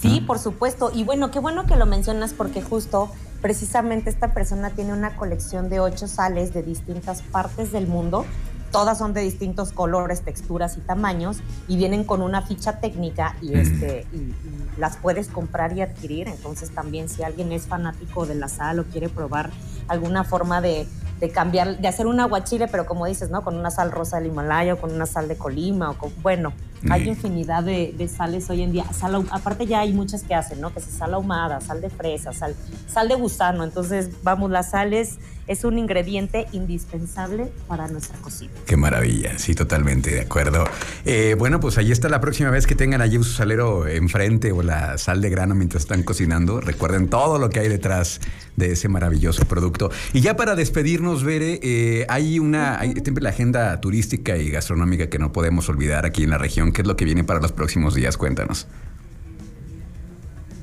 Sí, 0.00 0.20
por 0.20 0.38
supuesto. 0.38 0.90
Y 0.94 1.04
bueno, 1.04 1.30
qué 1.30 1.40
bueno 1.40 1.66
que 1.66 1.76
lo 1.76 1.86
mencionas 1.86 2.32
porque 2.32 2.62
justo 2.62 3.10
precisamente 3.40 4.10
esta 4.10 4.32
persona 4.32 4.70
tiene 4.70 4.92
una 4.92 5.16
colección 5.16 5.68
de 5.68 5.80
ocho 5.80 6.06
sales 6.06 6.54
de 6.54 6.62
distintas 6.62 7.22
partes 7.22 7.72
del 7.72 7.86
mundo. 7.86 8.24
Todas 8.70 8.98
son 8.98 9.14
de 9.14 9.22
distintos 9.22 9.72
colores, 9.72 10.22
texturas 10.22 10.76
y 10.76 10.80
tamaños 10.80 11.38
y 11.68 11.76
vienen 11.76 12.04
con 12.04 12.20
una 12.20 12.42
ficha 12.42 12.80
técnica 12.80 13.34
y, 13.40 13.54
este, 13.54 14.06
y, 14.12 14.34
las 14.78 14.98
puedes 14.98 15.28
comprar 15.28 15.76
y 15.76 15.80
adquirir. 15.80 16.28
Entonces 16.28 16.70
también 16.70 17.08
si 17.08 17.22
alguien 17.22 17.50
es 17.50 17.66
fanático 17.66 18.26
de 18.26 18.34
la 18.34 18.48
sal 18.48 18.78
o 18.78 18.84
quiere 18.84 19.08
probar 19.08 19.50
alguna 19.88 20.22
forma 20.22 20.60
de, 20.60 20.86
de 21.20 21.30
cambiar, 21.30 21.78
de 21.78 21.88
hacer 21.88 22.06
un 22.06 22.20
aguachile, 22.20 22.68
pero 22.68 22.86
como 22.86 23.06
dices, 23.06 23.30
¿no? 23.30 23.42
Con 23.42 23.56
una 23.56 23.70
sal 23.70 23.90
rosa 23.90 24.18
del 24.18 24.28
Himalaya 24.28 24.74
o 24.74 24.76
con 24.78 24.92
una 24.92 25.06
sal 25.06 25.28
de 25.28 25.36
Colima 25.36 25.90
o 25.90 25.98
con, 25.98 26.12
bueno, 26.22 26.52
hay 26.90 27.08
infinidad 27.08 27.64
de, 27.64 28.08
sales 28.08 28.48
hoy 28.50 28.62
en 28.62 28.72
día. 28.72 28.84
aparte 29.30 29.66
ya 29.66 29.80
hay 29.80 29.92
muchas 29.92 30.22
que 30.22 30.34
hacen, 30.34 30.60
¿no? 30.60 30.72
Que 30.72 30.78
es 30.78 30.84
sal 30.84 31.14
ahumada, 31.14 31.60
sal 31.60 31.80
de 31.80 31.90
fresa, 31.90 32.32
sal, 32.32 32.54
sal 32.86 33.08
de 33.08 33.16
gusano. 33.16 33.64
Entonces, 33.64 34.10
vamos, 34.22 34.50
las 34.50 34.70
sales 34.70 35.18
es 35.48 35.64
un 35.64 35.78
ingrediente 35.78 36.46
indispensable 36.52 37.50
para 37.66 37.88
nuestra 37.88 38.18
cocina. 38.18 38.52
Qué 38.66 38.76
maravilla, 38.76 39.38
sí, 39.38 39.54
totalmente 39.54 40.10
de 40.10 40.20
acuerdo. 40.20 40.64
Eh, 41.04 41.34
bueno, 41.38 41.58
pues 41.58 41.78
ahí 41.78 41.90
está 41.90 42.08
la 42.08 42.20
próxima 42.20 42.50
vez 42.50 42.66
que 42.66 42.74
tengan 42.74 43.00
allí 43.00 43.16
su 43.16 43.24
salero 43.24 43.86
enfrente 43.86 44.52
o 44.52 44.62
la 44.62 44.98
sal 44.98 45.20
de 45.20 45.30
grano 45.30 45.54
mientras 45.54 45.82
están 45.82 46.02
cocinando. 46.02 46.60
Recuerden 46.60 47.08
todo 47.08 47.38
lo 47.38 47.50
que 47.50 47.60
hay 47.60 47.68
detrás 47.68 48.20
de 48.56 48.72
ese 48.72 48.88
maravilloso 48.88 49.44
producto. 49.46 49.90
Y 50.12 50.20
ya 50.20 50.36
para 50.36 50.54
despedirnos, 50.54 51.24
Bere, 51.24 51.58
eh, 51.62 52.06
hay 52.08 52.38
una, 52.38 52.78
hay 52.78 52.92
siempre 52.92 53.22
la 53.22 53.30
agenda 53.30 53.80
turística 53.80 54.36
y 54.36 54.50
gastronómica 54.50 55.08
que 55.08 55.18
no 55.18 55.32
podemos 55.32 55.68
olvidar 55.68 56.04
aquí 56.04 56.24
en 56.24 56.30
la 56.30 56.38
región. 56.38 56.72
¿Qué 56.72 56.82
es 56.82 56.88
lo 56.88 56.96
que 56.96 57.04
viene 57.04 57.24
para 57.24 57.40
los 57.40 57.52
próximos 57.52 57.94
días? 57.94 58.16
Cuéntanos. 58.16 58.66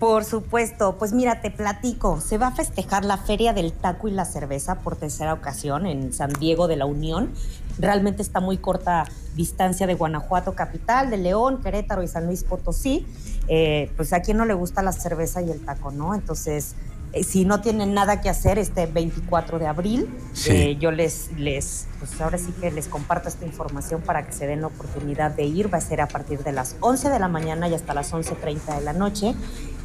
Por 0.05 0.23
supuesto, 0.23 0.99
pues 0.99 1.13
mira, 1.13 1.41
te 1.41 1.49
platico, 1.49 2.21
se 2.21 2.37
va 2.37 2.49
a 2.49 2.51
festejar 2.51 3.03
la 3.03 3.17
Feria 3.17 3.53
del 3.53 3.73
Taco 3.73 4.07
y 4.07 4.11
la 4.11 4.23
Cerveza 4.23 4.75
por 4.75 4.95
tercera 4.95 5.33
ocasión 5.33 5.87
en 5.87 6.13
San 6.13 6.31
Diego 6.31 6.67
de 6.67 6.75
la 6.75 6.85
Unión. 6.85 7.31
Realmente 7.79 8.21
está 8.21 8.39
muy 8.39 8.57
corta 8.57 9.05
distancia 9.35 9.87
de 9.87 9.95
Guanajuato 9.95 10.53
capital, 10.53 11.09
de 11.09 11.17
León, 11.17 11.59
Querétaro 11.59 12.03
y 12.03 12.07
San 12.07 12.27
Luis 12.27 12.43
Potosí. 12.43 13.07
Eh, 13.47 13.89
pues 13.97 14.13
a 14.13 14.21
quien 14.21 14.37
no 14.37 14.45
le 14.45 14.53
gusta 14.53 14.83
la 14.83 14.91
cerveza 14.91 15.41
y 15.41 15.49
el 15.49 15.65
taco, 15.65 15.89
¿no? 15.89 16.13
Entonces, 16.13 16.75
eh, 17.13 17.23
si 17.23 17.43
no 17.43 17.61
tienen 17.61 17.95
nada 17.95 18.21
que 18.21 18.29
hacer 18.29 18.59
este 18.59 18.85
24 18.85 19.57
de 19.57 19.65
abril, 19.65 20.07
eh, 20.47 20.77
yo 20.79 20.91
les, 20.91 21.31
les, 21.31 21.87
pues 21.97 22.21
ahora 22.21 22.37
sí 22.37 22.53
que 22.61 22.69
les 22.69 22.87
comparto 22.87 23.27
esta 23.27 23.45
información 23.45 24.01
para 24.01 24.27
que 24.27 24.33
se 24.33 24.45
den 24.45 24.61
la 24.61 24.67
oportunidad 24.67 25.31
de 25.31 25.45
ir. 25.45 25.73
Va 25.73 25.79
a 25.79 25.81
ser 25.81 26.01
a 26.01 26.07
partir 26.07 26.43
de 26.43 26.51
las 26.51 26.75
11 26.81 27.09
de 27.09 27.17
la 27.17 27.27
mañana 27.27 27.67
y 27.67 27.73
hasta 27.73 27.95
las 27.95 28.13
11.30 28.13 28.77
de 28.77 28.81
la 28.81 28.93
noche. 28.93 29.33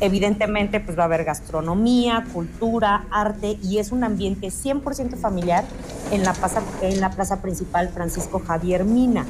Evidentemente, 0.00 0.80
pues 0.80 0.98
va 0.98 1.02
a 1.02 1.06
haber 1.06 1.24
gastronomía, 1.24 2.24
cultura, 2.32 3.04
arte 3.10 3.58
y 3.62 3.78
es 3.78 3.92
un 3.92 4.02
ambiente 4.02 4.48
100% 4.48 5.16
familiar 5.16 5.64
en 6.10 6.24
la, 6.24 6.32
plaza, 6.32 7.42
principal 7.42 7.90
Francisco 7.90 8.40
Javier 8.40 8.84
Mina. 8.84 9.26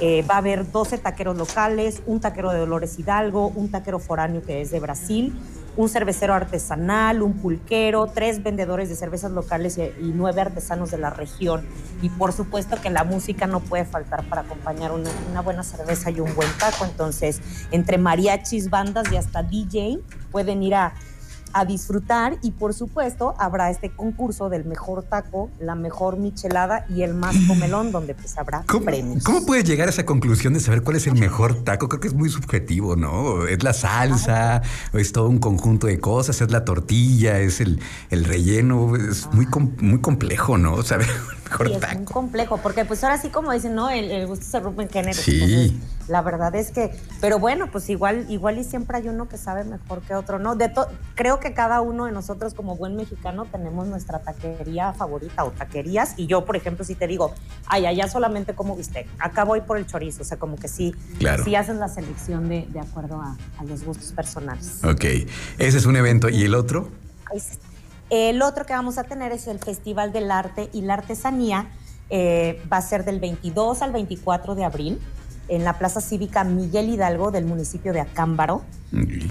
Eh, 0.00 0.24
va 0.28 0.36
a 0.36 0.38
haber 0.38 0.70
12 0.70 0.98
taqueros 0.98 1.36
locales, 1.36 2.02
un 2.06 2.20
taquero 2.20 2.50
de 2.50 2.60
Dolores 2.60 2.98
Hidalgo, 2.98 3.48
un 3.48 3.70
taquero 3.70 3.98
foráneo 3.98 4.42
que 4.42 4.60
es 4.60 4.70
de 4.70 4.80
Brasil 4.80 5.34
un 5.76 5.88
cervecero 5.88 6.34
artesanal, 6.34 7.22
un 7.22 7.34
pulquero, 7.34 8.06
tres 8.06 8.42
vendedores 8.42 8.88
de 8.88 8.96
cervezas 8.96 9.30
locales 9.30 9.78
y, 9.78 10.12
nueve 10.14 10.40
artesanos 10.40 10.90
de 10.90 10.98
la 10.98 11.10
región. 11.10 11.66
Y 12.02 12.10
por 12.10 12.32
supuesto 12.32 12.76
que 12.80 12.90
la 12.90 13.04
música 13.04 13.46
no 13.46 13.60
puede 13.60 13.84
faltar 13.84 14.24
para 14.24 14.42
acompañar 14.42 14.92
una, 14.92 15.40
buena 15.40 15.62
cerveza 15.62 16.10
y 16.10 16.20
un 16.20 16.34
buen 16.34 16.50
taco. 16.58 16.84
Entonces, 16.84 17.40
entre 17.70 17.98
mariachis, 17.98 18.70
bandas 18.70 19.10
y 19.12 19.16
hasta 19.16 19.42
DJ 19.42 19.98
pueden 20.30 20.62
ir 20.62 20.74
a 20.74 20.94
a 21.52 21.64
disfrutar 21.64 22.38
y 22.42 22.52
por 22.52 22.74
supuesto 22.74 23.34
habrá 23.38 23.70
este 23.70 23.90
concurso 23.90 24.48
del 24.48 24.64
mejor 24.64 25.02
taco, 25.02 25.50
la 25.60 25.74
mejor 25.74 26.16
michelada 26.16 26.86
y 26.88 27.02
el 27.02 27.14
más 27.14 27.36
comelón 27.46 27.92
donde 27.92 28.14
pues 28.14 28.36
habrá 28.38 28.64
premios. 28.84 29.24
¿Cómo 29.24 29.44
puedes 29.44 29.64
llegar 29.64 29.88
a 29.88 29.90
esa 29.90 30.04
conclusión 30.04 30.54
de 30.54 30.60
saber 30.60 30.82
cuál 30.82 30.96
es 30.96 31.06
el 31.06 31.14
mejor 31.14 31.62
taco? 31.64 31.88
Creo 31.88 32.00
que 32.00 32.08
es 32.08 32.14
muy 32.14 32.28
subjetivo, 32.28 32.96
¿no? 32.96 33.46
Es 33.46 33.62
la 33.62 33.72
salsa, 33.72 34.62
es 34.92 35.12
todo 35.12 35.28
un 35.28 35.38
conjunto 35.38 35.86
de 35.86 36.00
cosas, 36.00 36.40
es 36.40 36.50
la 36.50 36.64
tortilla, 36.64 37.38
es 37.38 37.60
el, 37.60 37.80
el 38.10 38.24
relleno, 38.24 38.96
es 38.96 39.28
muy, 39.32 39.46
muy 39.80 40.00
complejo, 40.00 40.58
¿no? 40.58 40.82
Saber 40.82 41.08
es 41.60 41.94
muy 41.96 42.04
complejo, 42.04 42.58
porque 42.58 42.84
pues 42.84 43.02
ahora 43.04 43.18
sí 43.18 43.28
como 43.28 43.52
dicen, 43.52 43.74
¿no? 43.74 43.90
El, 43.90 44.26
gusto 44.26 44.44
se 44.44 44.60
rompe 44.60 44.82
en 44.82 44.88
género. 44.88 45.20
Sí. 45.20 45.80
la 46.08 46.22
verdad 46.22 46.54
es 46.54 46.70
que, 46.70 46.94
pero 47.20 47.38
bueno, 47.38 47.70
pues 47.70 47.88
igual, 47.88 48.26
igual 48.28 48.58
y 48.58 48.64
siempre 48.64 48.98
hay 48.98 49.08
uno 49.08 49.28
que 49.28 49.38
sabe 49.38 49.64
mejor 49.64 50.02
que 50.02 50.14
otro, 50.14 50.38
¿no? 50.38 50.56
De 50.56 50.72
creo 51.14 51.40
que 51.40 51.54
cada 51.54 51.80
uno 51.80 52.06
de 52.06 52.12
nosotros 52.12 52.54
como 52.54 52.76
buen 52.76 52.96
mexicano 52.96 53.46
tenemos 53.46 53.86
nuestra 53.86 54.20
taquería 54.20 54.92
favorita 54.92 55.44
o 55.44 55.50
taquerías. 55.50 56.14
Y 56.16 56.26
yo, 56.26 56.44
por 56.44 56.56
ejemplo, 56.56 56.84
si 56.84 56.94
te 56.94 57.06
digo, 57.06 57.34
ay, 57.66 57.86
allá 57.86 58.08
solamente 58.08 58.54
como 58.54 58.76
viste, 58.76 59.06
acá 59.18 59.44
voy 59.44 59.60
por 59.60 59.78
el 59.78 59.86
chorizo. 59.86 60.22
O 60.22 60.24
sea, 60.24 60.38
como 60.38 60.56
que 60.56 60.68
sí, 60.68 60.94
sí 61.44 61.54
hacen 61.54 61.78
la 61.78 61.88
selección 61.88 62.48
de, 62.48 62.66
de 62.68 62.80
acuerdo 62.80 63.20
a, 63.20 63.36
a, 63.58 63.64
los 63.64 63.84
gustos 63.84 64.12
personales. 64.12 64.80
Ok. 64.84 65.04
Ese 65.58 65.78
es 65.78 65.86
un 65.86 65.96
evento. 65.96 66.28
¿Y 66.28 66.44
el 66.44 66.54
otro? 66.54 66.88
El 68.12 68.42
otro 68.42 68.66
que 68.66 68.74
vamos 68.74 68.98
a 68.98 69.04
tener 69.04 69.32
es 69.32 69.46
el 69.46 69.58
Festival 69.58 70.12
del 70.12 70.30
Arte 70.30 70.68
y 70.74 70.82
la 70.82 70.92
Artesanía. 70.92 71.68
Eh, 72.10 72.62
va 72.70 72.76
a 72.76 72.82
ser 72.82 73.06
del 73.06 73.20
22 73.20 73.80
al 73.80 73.90
24 73.90 74.54
de 74.54 74.66
abril 74.66 75.00
en 75.48 75.64
la 75.64 75.78
Plaza 75.78 76.02
Cívica 76.02 76.44
Miguel 76.44 76.90
Hidalgo 76.90 77.30
del 77.30 77.46
municipio 77.46 77.94
de 77.94 78.00
Acámbaro, 78.00 78.64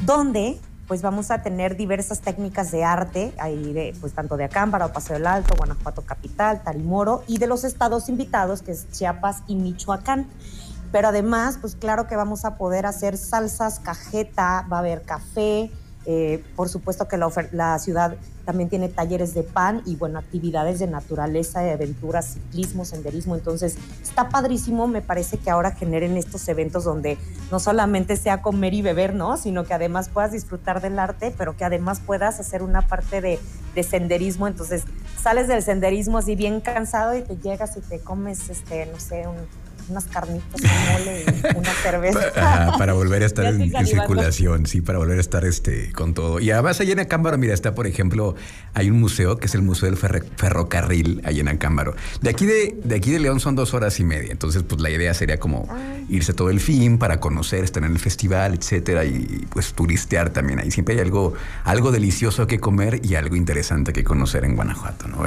donde 0.03 0.57
pues 0.87 1.03
vamos 1.03 1.29
a 1.29 1.43
tener 1.43 1.77
diversas 1.77 2.21
técnicas 2.21 2.71
de 2.71 2.83
arte, 2.83 3.33
ahí 3.37 3.71
de, 3.71 3.95
pues 4.01 4.13
tanto 4.13 4.35
de 4.35 4.45
Acámbaro, 4.45 4.91
Paseo 4.91 5.13
del 5.13 5.27
Alto, 5.27 5.53
Guanajuato 5.55 6.01
Capital, 6.01 6.63
Tarimoro 6.63 7.23
y 7.27 7.37
de 7.37 7.45
los 7.45 7.63
estados 7.63 8.09
invitados 8.09 8.63
que 8.63 8.71
es 8.71 8.89
Chiapas 8.89 9.43
y 9.45 9.57
Michoacán. 9.57 10.25
Pero 10.91 11.09
además, 11.09 11.59
pues 11.61 11.75
claro 11.75 12.07
que 12.07 12.15
vamos 12.15 12.45
a 12.45 12.57
poder 12.57 12.87
hacer 12.87 13.15
salsas, 13.15 13.79
cajeta, 13.79 14.65
va 14.71 14.77
a 14.77 14.79
haber 14.79 15.03
café, 15.03 15.71
eh, 16.05 16.43
por 16.55 16.67
supuesto 16.67 17.07
que 17.07 17.17
la, 17.17 17.77
ciudad 17.79 18.15
también 18.45 18.69
tiene 18.69 18.89
talleres 18.89 19.35
de 19.35 19.43
pan 19.43 19.83
y 19.85 19.95
bueno, 19.95 20.17
actividades 20.17 20.79
de 20.79 20.87
naturaleza, 20.87 21.61
de 21.61 21.71
aventuras, 21.71 22.33
ciclismo, 22.33 22.85
senderismo. 22.85 23.35
Entonces, 23.35 23.77
está 24.01 24.29
padrísimo. 24.29 24.87
Me 24.87 25.01
parece 25.01 25.37
que 25.37 25.51
ahora 25.51 25.71
generen 25.71 26.17
estos 26.17 26.47
eventos 26.47 26.83
donde 26.83 27.17
no 27.51 27.59
solamente 27.59 28.17
sea 28.17 28.41
comer 28.41 28.73
y 28.73 28.81
beber, 28.81 29.13
¿no? 29.13 29.37
Sino 29.37 29.63
que 29.63 29.75
además 29.75 30.09
puedas 30.09 30.31
disfrutar 30.31 30.81
del 30.81 30.97
arte, 30.97 31.33
pero 31.37 31.55
que 31.55 31.65
además 31.65 31.99
puedas 31.99 32.39
hacer 32.39 32.63
una 32.63 32.81
parte 32.81 33.21
de, 33.21 33.39
de 33.75 33.83
senderismo. 33.83 34.47
Entonces, 34.47 34.83
sales 35.21 35.47
del 35.47 35.61
senderismo 35.61 36.17
así 36.17 36.35
bien 36.35 36.61
cansado 36.61 37.15
y 37.15 37.21
te 37.21 37.37
llegas 37.37 37.77
y 37.77 37.81
te 37.81 37.99
comes, 37.99 38.49
este, 38.49 38.87
no 38.87 38.99
sé, 38.99 39.27
un 39.27 39.35
unas 39.89 40.05
carnitas, 40.05 40.61
un 40.61 40.93
mole 40.93 41.25
y 41.25 41.57
una 41.57 41.73
cerveza. 41.73 42.73
para 42.77 42.93
volver 42.93 43.23
a 43.23 43.25
estar 43.25 43.45
en, 43.45 43.71
circulación, 43.85 44.65
sí, 44.65 44.81
para 44.81 44.99
volver 44.99 45.17
a 45.17 45.21
estar 45.21 45.45
este 45.45 45.91
con 45.91 46.13
todo. 46.13 46.39
Y 46.39 46.51
además 46.51 46.79
allá 46.79 46.93
en 46.93 46.99
Acámbaro, 46.99 47.37
mira, 47.37 47.53
está 47.53 47.75
por 47.75 47.87
ejemplo, 47.87 48.35
hay 48.73 48.89
un 48.89 48.99
museo 48.99 49.37
que 49.37 49.47
es 49.47 49.55
el 49.55 49.61
Museo 49.61 49.89
del 49.89 49.97
Ferrocarril 49.97 51.21
allá 51.25 51.41
en 51.41 51.47
Acámbaro. 51.47 51.95
De 52.21 52.29
aquí 52.29 52.45
de, 52.45 52.77
de 52.83 52.95
aquí 52.95 53.11
de 53.11 53.19
León 53.19 53.39
son 53.39 53.55
dos 53.55 53.73
horas 53.73 53.99
y 53.99 54.03
media. 54.03 54.31
Entonces, 54.31 54.63
pues 54.63 54.81
la 54.81 54.89
idea 54.89 55.13
sería 55.13 55.39
como 55.39 55.67
irse 56.09 56.33
todo 56.33 56.49
el 56.49 56.59
fin 56.59 56.97
para 56.97 57.19
conocer, 57.19 57.63
estar 57.63 57.83
en 57.83 57.91
el 57.91 57.99
festival, 57.99 58.53
etcétera, 58.53 59.05
y 59.05 59.47
pues 59.49 59.73
turistear 59.73 60.29
también. 60.29 60.59
Ahí 60.59 60.71
siempre 60.71 60.95
hay 60.95 61.01
algo, 61.01 61.33
algo 61.63 61.91
delicioso 61.91 62.47
que 62.47 62.59
comer 62.59 63.01
y 63.03 63.15
algo 63.15 63.35
interesante 63.35 63.93
que 63.93 64.03
conocer 64.03 64.45
en 64.45 64.55
Guanajuato, 64.55 65.07
¿no? 65.07 65.21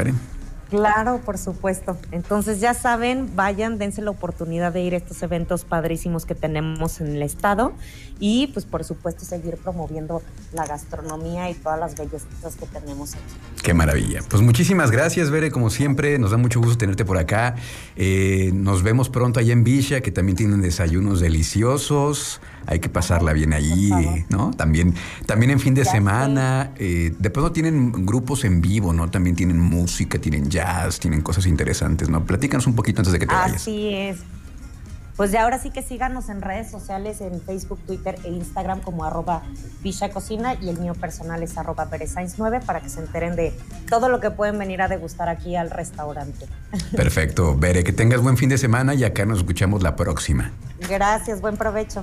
Claro, 0.74 1.20
por 1.24 1.38
supuesto. 1.38 1.96
Entonces 2.10 2.58
ya 2.58 2.74
saben, 2.74 3.36
vayan, 3.36 3.78
dense 3.78 4.02
la 4.02 4.10
oportunidad 4.10 4.72
de 4.72 4.82
ir 4.82 4.94
a 4.94 4.96
estos 4.96 5.22
eventos 5.22 5.64
padrísimos 5.64 6.26
que 6.26 6.34
tenemos 6.34 7.00
en 7.00 7.14
el 7.14 7.22
estado 7.22 7.74
y 8.18 8.48
pues 8.48 8.66
por 8.66 8.82
supuesto 8.82 9.24
seguir 9.24 9.56
promoviendo 9.56 10.20
la 10.52 10.66
gastronomía 10.66 11.48
y 11.48 11.54
todas 11.54 11.78
las 11.78 11.94
bellezas 11.94 12.56
que 12.58 12.66
tenemos 12.66 13.14
aquí. 13.14 13.22
Qué 13.62 13.72
maravilla. 13.72 14.20
Pues 14.28 14.42
muchísimas 14.42 14.90
gracias, 14.90 15.30
Bere, 15.30 15.52
como 15.52 15.70
siempre. 15.70 16.18
Nos 16.18 16.32
da 16.32 16.38
mucho 16.38 16.60
gusto 16.60 16.76
tenerte 16.76 17.04
por 17.04 17.18
acá. 17.18 17.54
Eh, 17.94 18.50
nos 18.52 18.82
vemos 18.82 19.08
pronto 19.08 19.38
allá 19.38 19.52
en 19.52 19.62
Villa, 19.62 20.00
que 20.00 20.10
también 20.10 20.36
tienen 20.36 20.60
desayunos 20.60 21.20
deliciosos. 21.20 22.40
Hay 22.66 22.80
que 22.80 22.88
pasarla 22.88 23.32
bien 23.32 23.52
ahí, 23.52 24.24
¿no? 24.28 24.50
También, 24.52 24.94
también 25.26 25.50
en 25.50 25.60
fin 25.60 25.74
de 25.74 25.84
semana. 25.84 26.72
Eh, 26.76 27.14
de 27.18 27.30
pronto 27.30 27.52
tienen 27.52 28.06
grupos 28.06 28.44
en 28.44 28.60
vivo, 28.60 28.92
¿no? 28.92 29.10
También 29.10 29.36
tienen 29.36 29.60
música, 29.60 30.18
tienen 30.18 30.48
jazz, 30.50 30.98
tienen 30.98 31.20
cosas 31.20 31.46
interesantes, 31.46 32.08
¿no? 32.08 32.24
Platícanos 32.24 32.66
un 32.66 32.74
poquito 32.74 33.00
antes 33.00 33.12
de 33.12 33.18
que 33.18 33.26
te 33.26 33.34
vayas. 33.34 33.56
Así 33.56 33.94
es. 33.94 34.18
pues 35.16 35.30
ya 35.30 35.44
ahora 35.44 35.60
sí 35.60 35.70
que 35.70 35.82
síganos 35.82 36.28
en 36.28 36.42
redes 36.42 36.70
sociales, 36.70 37.20
en 37.20 37.40
Facebook, 37.40 37.78
Twitter 37.86 38.16
e 38.24 38.30
Instagram 38.30 38.80
como 38.80 39.04
arroba 39.04 39.42
Villa 39.82 40.10
Cocina 40.10 40.54
y 40.60 40.68
el 40.70 40.78
mío 40.78 40.94
personal 40.94 41.42
es 41.42 41.56
arroba 41.56 41.88
9 41.88 42.60
para 42.66 42.80
que 42.80 42.88
se 42.88 43.00
enteren 43.00 43.36
de 43.36 43.52
todo 43.88 44.08
lo 44.08 44.18
que 44.18 44.30
pueden 44.30 44.58
venir 44.58 44.82
a 44.82 44.88
degustar 44.88 45.28
aquí 45.28 45.54
al 45.54 45.70
restaurante. 45.70 46.46
Perfecto, 46.96 47.56
Bere, 47.56 47.84
que 47.84 47.92
tengas 47.92 48.20
buen 48.22 48.36
fin 48.36 48.48
de 48.48 48.58
semana 48.58 48.94
y 48.94 49.04
acá 49.04 49.24
nos 49.24 49.38
escuchamos 49.38 49.82
la 49.82 49.94
próxima. 49.94 50.50
Gracias, 50.88 51.40
buen 51.40 51.56
provecho. 51.56 52.02